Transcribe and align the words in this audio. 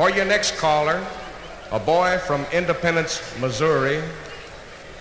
For 0.00 0.08
your 0.08 0.24
next 0.24 0.56
caller, 0.56 1.04
a 1.70 1.78
boy 1.78 2.16
from 2.26 2.46
Independence, 2.54 3.20
Missouri, 3.38 4.00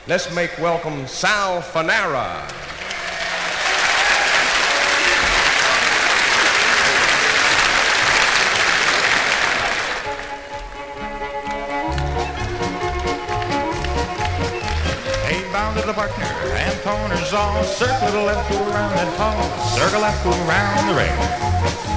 let's 0.08 0.36
make 0.36 0.52
welcome 0.60 1.08
Sal 1.08 1.62
Fanara. 1.62 2.46
The 15.86 15.94
partner, 15.94 16.24
and 16.24 16.80
corners 16.82 17.34
all 17.34 17.64
circle 17.64 18.24
left, 18.24 18.52
go 18.52 18.58
around 18.58 18.92
that 18.92 19.18
hall, 19.18 19.78
circle 19.78 20.02
left, 20.02 20.24
go 20.26 20.30
around 20.30 20.88
the 20.88 20.94
ring. 21.02 21.89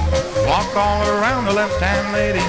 Walk 0.43 0.75
all 0.75 1.07
around 1.07 1.45
the 1.45 1.53
left-hand 1.53 2.11
lady, 2.11 2.43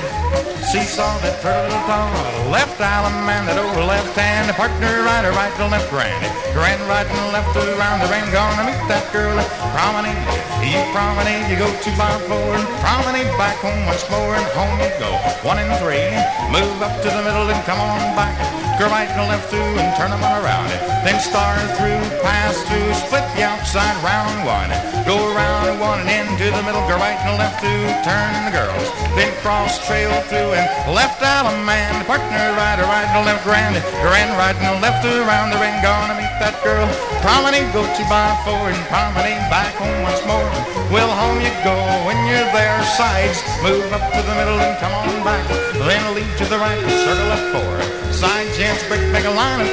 seesaw 0.67 1.15
that 1.23 1.39
turtle 1.39 1.79
tall, 1.87 2.11
left 2.51 2.83
allemande, 2.83 3.47
that 3.47 3.55
over 3.55 3.87
left 3.87 4.19
hand, 4.19 4.51
partner 4.59 5.07
right, 5.07 5.23
right 5.31 5.55
to 5.63 5.71
left 5.71 5.87
grand, 5.95 6.19
grand 6.51 6.83
right 6.91 7.07
and 7.07 7.29
left 7.31 7.55
around 7.55 8.03
the 8.03 8.11
ring, 8.11 8.27
gonna 8.35 8.67
meet 8.67 8.83
that 8.91 9.07
girl, 9.15 9.39
promenade, 9.71 10.19
you 10.67 10.83
promenade, 10.91 11.47
you 11.47 11.55
go 11.55 11.71
two 11.87 11.95
by 11.95 12.11
four, 12.27 12.59
promenade 12.83 13.31
back 13.39 13.55
home 13.63 13.87
once 13.87 14.03
more, 14.11 14.35
and 14.35 14.49
home 14.59 14.75
you 14.83 14.91
go, 14.99 15.15
one 15.47 15.63
and 15.63 15.71
three, 15.79 16.11
move 16.51 16.83
up 16.83 16.99
to 16.99 17.09
the 17.15 17.23
middle 17.23 17.47
and 17.47 17.63
come 17.63 17.79
on 17.79 18.03
back, 18.19 18.35
go 18.75 18.91
right 18.91 19.07
and 19.07 19.31
left 19.31 19.55
through 19.55 19.79
and 19.79 19.95
turn 19.95 20.11
them 20.11 20.25
around, 20.43 20.67
then 21.07 21.23
star 21.23 21.55
through, 21.79 22.03
pass 22.27 22.59
through, 22.67 22.91
split 23.07 23.23
the 23.39 23.47
outside 23.47 23.95
round 24.03 24.35
one, 24.43 24.94
go 25.07 25.21
around 25.33 25.81
one 25.81 26.01
and 26.01 26.25
into 26.35 26.49
the 26.49 26.63
middle, 26.65 26.81
go 26.89 26.97
right 26.97 27.17
and 27.29 27.37
left 27.37 27.61
two 27.61 27.83
turn 28.03 28.33
the 28.49 28.53
girls, 28.53 28.89
then 29.17 29.31
cross 29.45 29.79
trail 29.87 30.11
through 30.29 30.57
and 30.57 30.67
left 30.93 31.21
allemande, 31.21 32.05
partner 32.09 32.53
right, 32.57 32.81
or 32.81 32.89
right 32.89 33.09
and 33.13 33.25
left 33.25 33.45
grand, 33.45 33.77
grand 34.01 34.33
right 34.41 34.57
and 34.57 34.81
left 34.81 35.05
around 35.05 35.53
the 35.53 35.61
ring, 35.61 35.77
gonna 35.85 36.17
meet 36.17 36.33
that 36.41 36.57
girl, 36.65 36.89
promenade, 37.21 37.69
go 37.77 37.85
to 37.85 38.03
by 38.09 38.33
four 38.43 38.73
and 38.73 38.81
promenade 38.89 39.45
back 39.53 39.73
home 39.77 40.01
once 40.03 40.21
more. 40.25 40.49
Well, 40.89 41.09
home 41.13 41.41
you 41.41 41.53
go 41.63 41.77
when 42.09 42.19
you're 42.25 42.49
there, 42.57 42.81
sides, 42.97 43.45
move 43.61 43.85
up 43.93 44.05
to 44.13 44.21
the 44.25 44.35
middle 44.35 44.59
and 44.59 44.75
come 44.81 44.93
on 44.93 45.13
back, 45.23 45.45
then 45.85 46.03
lead 46.17 46.33
to 46.41 46.47
the 46.49 46.59
right, 46.59 46.81
circle 47.05 47.31
up 47.31 47.45
four, 47.53 47.75
side 48.13 48.49
gents 48.57 48.83
break, 48.89 49.05
make 49.13 49.29
a 49.29 49.35
line 49.37 49.61
of 49.61 49.71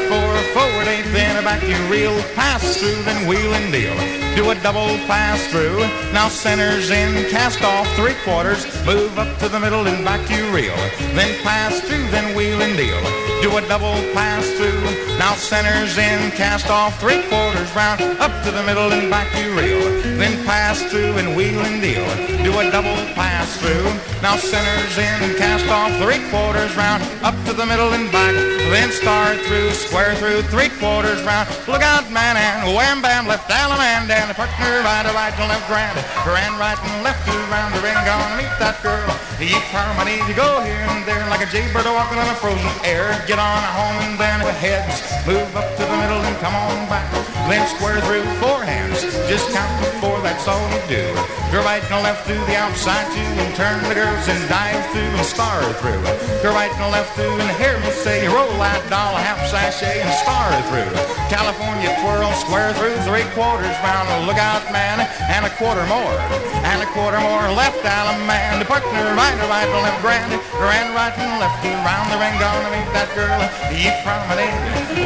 back 1.52 1.68
you 1.68 1.76
reel, 1.92 2.16
pass 2.34 2.78
through, 2.78 3.04
then 3.04 3.28
wheel 3.28 3.54
and 3.54 3.74
deal, 3.74 3.94
do 4.38 4.50
a 4.52 4.56
double 4.64 4.88
pass 5.06 5.46
through, 5.48 5.80
now 6.14 6.30
centers 6.30 6.92
in, 6.92 7.30
cast 7.30 7.62
off 7.62 7.86
three 7.94 8.16
quarters, 8.24 8.64
move 8.86 9.20
up 9.20 9.38
to 9.38 9.50
the 9.50 9.60
middle 9.60 9.86
and 9.86 10.06
back 10.06 10.22
you 10.30 10.44
reel, 10.56 10.78
then 11.12 11.32
pass 11.44 11.82
through, 11.82 12.08
then 12.08 12.38
wheel 12.38 12.62
and 12.62 12.78
deal, 12.78 13.02
do 13.42 13.50
a 13.58 13.62
double 13.68 14.00
pass 14.14 14.48
through, 14.52 14.80
now 15.20 15.34
centers 15.34 15.98
in, 15.98 16.32
cast 16.40 16.70
off 16.70 16.98
three 17.02 17.22
quarters 17.28 17.70
round, 17.76 18.00
up 18.22 18.32
to 18.46 18.52
the 18.52 18.64
middle 18.64 18.90
and 18.94 19.12
back 19.12 19.28
you 19.36 19.52
reel, 19.52 19.84
then 20.16 20.34
pass 20.46 20.82
through 20.90 21.18
and 21.20 21.36
wheel 21.36 21.60
and 21.60 21.82
deal, 21.82 22.08
do 22.46 22.58
a 22.60 22.72
double 22.72 22.96
pass 23.14 23.58
through, 23.58 23.88
now 24.22 24.36
centers 24.36 24.98
in, 24.98 25.18
and 25.24 25.36
cast 25.38 25.68
off 25.68 25.92
three 25.98 26.22
quarters 26.30 26.76
round, 26.76 27.04
up 27.24 27.36
to 27.46 27.54
the 27.54 27.66
middle 27.66 27.94
and 27.94 28.12
back, 28.12 28.34
then 28.70 28.92
star 28.92 29.36
through, 29.48 29.72
square 29.72 30.16
through 30.16 30.42
three 30.54 30.70
quarters 30.80 31.22
round, 31.24 31.50
look 31.68 31.82
out 31.82 32.10
man 32.12 32.38
and 32.38 32.76
wham 32.76 33.02
bam, 33.02 33.28
left 33.28 33.50
allemande, 33.50 34.12
and 34.12 34.30
the 34.30 34.38
partner 34.38 34.84
right, 34.84 35.06
right 35.12 35.36
and 35.36 35.50
left 35.50 35.66
grand, 35.68 35.98
grand 36.24 36.56
right 36.60 36.78
and 36.78 37.04
left 37.04 37.24
around 37.28 37.74
the 37.74 37.82
ring, 37.82 37.98
gonna 38.06 38.38
meet 38.38 38.54
that 38.60 38.78
girl, 38.84 39.10
you 39.42 39.58
promenade, 39.74 40.22
you 40.30 40.36
go 40.38 40.62
here 40.62 40.86
and 40.94 41.02
there 41.08 41.24
like 41.34 41.42
a 41.42 41.50
jaybird 41.50 41.88
walking 41.90 42.20
on 42.20 42.28
a 42.30 42.38
frozen 42.38 42.72
air, 42.86 43.18
get 43.26 43.40
on 43.40 43.60
a 43.62 43.72
home 43.74 43.98
and 44.06 44.16
then 44.20 44.40
heads, 44.62 45.02
move 45.26 45.50
up 45.58 45.66
to 45.78 45.84
the 45.84 45.98
middle 45.98 46.22
and 46.22 46.38
come 46.38 46.54
on 46.54 46.76
back, 46.86 47.10
then 47.50 47.66
square 47.74 47.98
through 48.06 48.22
four 48.38 48.62
hands, 48.62 49.02
just 49.26 49.50
count 49.50 49.72
to 49.82 49.90
four, 49.98 50.22
that's 50.22 50.48
all 50.48 50.62
you 50.70 50.82
do, 50.86 51.06
go 51.50 51.64
right 51.66 51.82
and 51.90 52.04
left 52.06 52.28
through 52.28 52.44
the 52.46 52.56
outside 52.56 53.01
and 53.10 53.56
turn 53.56 53.82
the 53.90 53.96
girls 53.96 54.28
and 54.30 54.38
dive 54.50 54.78
through 54.94 55.02
and 55.02 55.26
star 55.26 55.62
through, 55.82 56.02
go 56.46 56.54
right 56.54 56.70
and 56.70 56.92
left 56.94 57.16
through 57.18 57.34
and 57.34 57.50
hear 57.58 57.74
me 57.82 57.90
say, 57.90 58.28
roll 58.30 58.52
that 58.62 58.82
doll, 58.94 59.18
half 59.18 59.42
sashay 59.50 60.02
and 60.06 60.14
star 60.22 60.54
through, 60.70 60.92
California 61.34 61.90
twirl, 62.06 62.30
square 62.38 62.70
through 62.78 62.94
three 63.02 63.26
quarters 63.34 63.74
round, 63.82 64.06
look 64.30 64.38
out 64.38 64.62
man, 64.70 65.02
and 65.34 65.46
a 65.46 65.52
quarter 65.58 65.82
more, 65.90 66.18
and 66.62 66.80
a 66.86 66.90
quarter 66.94 67.18
more, 67.26 67.50
left 67.58 67.82
allemande, 67.82 68.62
the 68.62 68.68
partner 68.70 69.02
right, 69.18 69.38
right, 69.50 69.70
left 69.82 70.02
grand, 70.06 70.30
grand 70.62 70.94
right 70.94 71.16
and 71.18 71.42
left 71.42 71.58
round 71.82 72.06
the 72.14 72.18
ring, 72.22 72.38
gonna 72.38 72.70
meet 72.70 72.90
that 72.94 73.10
girl, 73.18 73.42
you 73.74 73.90
promenade, 74.06 74.54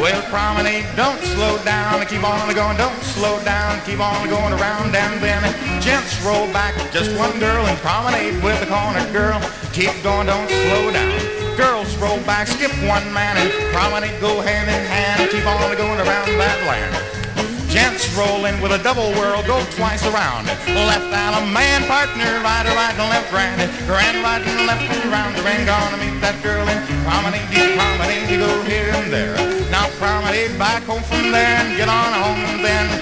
well 0.02 0.20
promenade, 0.28 0.84
don't 0.96 1.20
slow 1.32 1.56
down, 1.64 2.04
keep 2.04 2.20
on 2.20 2.44
going, 2.52 2.76
don't 2.76 3.02
slow 3.16 3.40
down, 3.44 3.80
keep 3.88 4.00
on 4.00 4.28
going 4.28 4.52
around. 4.52 4.94
And 4.94 5.20
then 5.20 5.42
gents 5.80 6.20
roll 6.22 6.46
back, 6.52 6.74
just 6.92 7.16
one 7.16 7.38
girl 7.38 7.64
and 7.66 7.78
promenade 7.86 8.42
with 8.42 8.58
the 8.58 8.66
corner 8.66 9.06
girl, 9.14 9.38
keep 9.70 9.94
going, 10.02 10.26
don't 10.26 10.50
slow 10.50 10.90
down. 10.90 11.14
Girls 11.54 11.94
roll 12.02 12.18
back, 12.26 12.48
skip 12.50 12.74
one 12.82 13.06
man 13.14 13.38
and 13.38 13.46
promenade, 13.70 14.18
go 14.20 14.42
hand 14.42 14.66
in 14.66 14.82
hand, 14.90 15.30
keep 15.30 15.46
on 15.46 15.54
going 15.78 16.02
around 16.02 16.26
that 16.34 16.58
land. 16.66 16.90
Gents 17.70 18.10
roll 18.18 18.42
in 18.50 18.58
with 18.58 18.74
a 18.74 18.82
double 18.82 19.14
whirl, 19.14 19.38
go 19.46 19.62
twice 19.78 20.02
around. 20.02 20.50
Left 20.66 21.06
allemande 21.14 21.86
partner, 21.86 22.42
right, 22.42 22.66
right, 22.66 22.96
and 22.98 23.06
left, 23.06 23.30
grand, 23.30 23.62
grand, 23.86 24.18
right, 24.18 24.42
and 24.42 24.66
left, 24.66 24.82
around 25.06 25.38
the 25.38 25.46
ring. 25.46 25.62
Gonna 25.62 26.02
meet 26.02 26.18
that 26.18 26.34
girl 26.42 26.66
and 26.66 26.82
promenade, 27.06 27.46
promenade, 27.78 28.26
you 28.26 28.42
go 28.42 28.50
here 28.66 28.90
and 28.98 29.14
there. 29.14 29.38
Now 29.70 29.86
promenade 30.02 30.58
back 30.58 30.82
home 30.82 31.06
from 31.06 31.30
there 31.30 31.62
and 31.62 31.78
get 31.78 31.86
on 31.86 32.10
home 32.18 32.34
and 32.34 32.35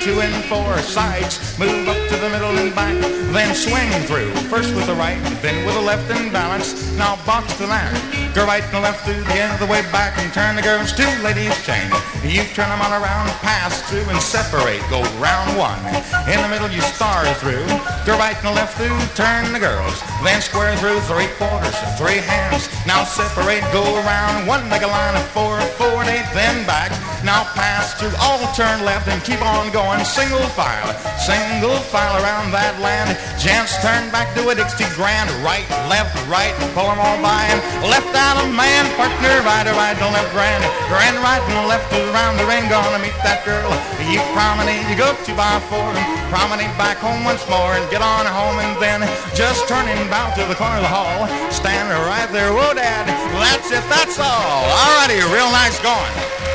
two 0.05 0.21
and 0.21 0.45
four 0.45 0.77
sides. 0.81 1.59
Move 1.59 1.89
up 1.89 1.97
to 2.11 2.17
the 2.17 2.29
middle 2.29 2.51
and 2.59 2.75
back, 2.75 2.95
then 3.33 3.55
swing 3.55 3.91
through. 4.03 4.31
First 4.51 4.75
with 4.75 4.87
the 4.87 4.95
right, 4.95 5.19
then 5.41 5.65
with 5.65 5.75
the 5.75 5.81
left 5.81 6.11
and 6.11 6.31
balance. 6.31 6.95
Now 6.99 7.17
box 7.25 7.55
the 7.55 7.67
line. 7.67 8.24
Go 8.35 8.45
right 8.47 8.67
and 8.67 8.83
left 8.83 9.07
through 9.07 9.23
the 9.31 9.39
end 9.39 9.55
of 9.55 9.63
the 9.63 9.71
way 9.71 9.79
back 9.95 10.19
and 10.19 10.27
turn 10.35 10.57
the 10.59 10.63
girls 10.63 10.91
to 10.99 11.07
ladies 11.23 11.55
chain. 11.63 11.87
You 12.27 12.43
turn 12.51 12.67
them 12.67 12.83
all 12.83 12.91
around, 12.91 13.31
pass 13.39 13.79
through 13.87 14.03
and 14.11 14.19
separate. 14.19 14.83
Go 14.91 15.07
round 15.23 15.55
one. 15.55 15.79
In 16.27 16.43
the 16.43 16.51
middle 16.51 16.67
you 16.67 16.83
star 16.83 17.23
through. 17.39 17.63
Go 18.03 18.19
right 18.19 18.35
and 18.43 18.51
left 18.59 18.75
through, 18.75 18.99
turn 19.15 19.55
the 19.55 19.63
girls. 19.63 20.03
Then 20.27 20.43
square 20.43 20.75
through 20.83 20.99
three 21.07 21.31
quarters, 21.39 21.79
three 21.95 22.19
hands. 22.19 22.67
Now 22.91 23.07
separate, 23.07 23.63
go 23.71 23.87
around 24.03 24.51
one 24.51 24.67
like 24.67 24.83
a 24.83 24.91
line 24.91 25.15
of 25.15 25.23
four, 25.31 25.55
four 25.79 26.03
and 26.03 26.11
eight, 26.11 26.27
then 26.35 26.67
back. 26.67 26.91
Now 27.23 27.47
pass 27.55 27.95
through, 27.95 28.19
all 28.19 28.43
turn 28.59 28.85
left 28.85 29.07
and 29.07 29.23
keep 29.23 29.41
on 29.47 29.71
going. 29.71 30.03
Single 30.05 30.43
file, 30.59 30.91
single 31.23 31.79
file 31.87 32.19
around 32.19 32.51
that 32.51 32.75
land. 32.83 33.15
Gents 33.39 33.79
turn 33.79 34.11
back, 34.11 34.35
do 34.35 34.51
a 34.51 34.55
Dixie 34.59 34.91
grand. 34.99 35.31
Right, 35.47 35.65
left, 35.87 36.19
right, 36.27 36.53
pull 36.75 36.91
them 36.91 36.99
all 36.99 37.17
by. 37.23 37.47
And 37.47 37.63
left 37.89 38.11
out 38.11 38.24
a 38.41 38.47
man, 38.49 38.89
partner, 38.97 39.35
right, 39.45 39.67
right, 39.69 39.97
and 39.97 40.13
left 40.15 40.31
grand. 40.33 40.63
Grand, 40.89 41.17
right, 41.21 41.43
and 41.45 41.69
left 41.69 41.93
around 41.93 42.41
the 42.41 42.47
ring. 42.49 42.65
Gonna 42.73 43.01
meet 43.01 43.17
that 43.27 43.45
girl. 43.45 43.69
You 44.01 44.21
promenade, 44.33 44.85
you 44.89 44.97
go 44.97 45.13
two 45.25 45.37
by 45.37 45.61
four. 45.69 45.85
and 45.85 46.07
Promenade 46.33 46.73
back 46.81 46.99
home 46.99 47.25
once 47.25 47.45
more 47.49 47.77
and 47.77 47.85
get 47.93 48.01
on 48.01 48.25
home 48.27 48.59
and 48.61 48.75
then 48.81 49.05
just 49.37 49.69
turn 49.69 49.85
and 49.89 50.09
bow 50.09 50.33
to 50.35 50.45
the 50.49 50.57
corner 50.57 50.81
of 50.81 50.85
the 50.85 50.93
hall. 50.93 51.29
Stand 51.53 51.89
right 52.09 52.29
there, 52.33 52.53
whoa, 52.53 52.73
dad. 52.73 53.05
That's 53.37 53.69
it, 53.71 53.85
that's 53.93 54.19
all. 54.19 54.61
Alrighty, 54.73 55.21
real 55.33 55.51
nice 55.53 55.79
going. 55.81 56.54